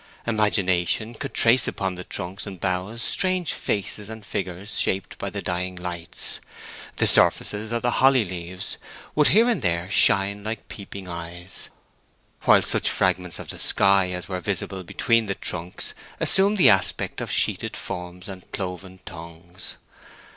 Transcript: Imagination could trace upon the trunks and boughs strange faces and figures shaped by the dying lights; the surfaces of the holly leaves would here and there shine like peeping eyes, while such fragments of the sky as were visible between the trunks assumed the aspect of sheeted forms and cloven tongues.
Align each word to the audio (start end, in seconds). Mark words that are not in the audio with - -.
Imagination 0.25 1.13
could 1.13 1.31
trace 1.35 1.67
upon 1.67 1.93
the 1.93 2.03
trunks 2.03 2.47
and 2.47 2.59
boughs 2.59 3.03
strange 3.03 3.53
faces 3.53 4.09
and 4.09 4.25
figures 4.25 4.79
shaped 4.79 5.15
by 5.19 5.29
the 5.29 5.43
dying 5.43 5.75
lights; 5.75 6.39
the 6.95 7.05
surfaces 7.05 7.71
of 7.71 7.83
the 7.83 7.91
holly 8.01 8.25
leaves 8.25 8.77
would 9.13 9.27
here 9.27 9.47
and 9.47 9.61
there 9.61 9.91
shine 9.91 10.43
like 10.43 10.67
peeping 10.69 11.07
eyes, 11.07 11.69
while 12.45 12.63
such 12.63 12.89
fragments 12.89 13.37
of 13.37 13.49
the 13.49 13.59
sky 13.59 14.09
as 14.09 14.27
were 14.27 14.41
visible 14.41 14.83
between 14.83 15.27
the 15.27 15.35
trunks 15.35 15.93
assumed 16.19 16.57
the 16.57 16.67
aspect 16.71 17.21
of 17.21 17.31
sheeted 17.31 17.77
forms 17.77 18.27
and 18.27 18.51
cloven 18.51 19.01
tongues. 19.05 19.77